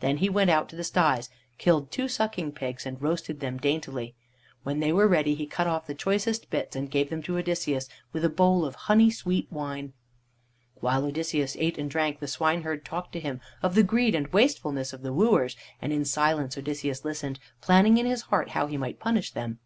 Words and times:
Then 0.00 0.18
he 0.18 0.28
went 0.28 0.50
out 0.50 0.68
to 0.68 0.76
the 0.76 0.84
sties, 0.84 1.30
killed 1.56 1.90
two 1.90 2.06
sucking 2.06 2.52
pigs, 2.52 2.84
and 2.84 3.00
roasted 3.00 3.40
them 3.40 3.56
daintily. 3.56 4.14
When 4.64 4.80
they 4.80 4.92
were 4.92 5.08
ready 5.08 5.34
he 5.34 5.46
cut 5.46 5.66
off 5.66 5.86
the 5.86 5.94
choicest 5.94 6.50
bits 6.50 6.76
and 6.76 6.90
gave 6.90 7.08
them 7.08 7.22
to 7.22 7.38
Odysseus, 7.38 7.88
with 8.12 8.22
a 8.22 8.28
bowl 8.28 8.66
of 8.66 8.74
honey 8.74 9.10
sweet 9.10 9.50
wine. 9.50 9.94
While 10.82 11.06
Odysseus 11.06 11.56
ate 11.58 11.78
and 11.78 11.90
drank, 11.90 12.20
the 12.20 12.28
swineherd 12.28 12.84
talked 12.84 13.14
to 13.14 13.20
him 13.20 13.40
of 13.62 13.74
the 13.74 13.82
greed 13.82 14.14
and 14.14 14.26
wastefulness 14.26 14.92
of 14.92 15.00
the 15.00 15.10
wooers, 15.14 15.56
and 15.80 15.90
in 15.90 16.04
silence 16.04 16.58
Odysseus 16.58 17.02
listened, 17.02 17.38
planning 17.62 17.96
in 17.96 18.04
his 18.04 18.20
heart 18.24 18.50
how 18.50 18.66
he 18.66 18.76
might 18.76 19.00
punish 19.00 19.30
them. 19.30 19.58